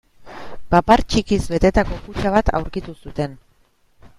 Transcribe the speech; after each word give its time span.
Papar 0.75 1.03
txikiz 1.11 1.39
betetako 1.55 1.99
kutxa 2.07 2.33
bat 2.37 2.51
aurkitu 2.61 2.99
zuten. 3.03 3.37